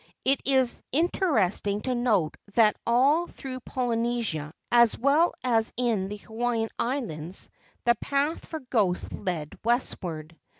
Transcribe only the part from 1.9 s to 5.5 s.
note that all through Polynesia as well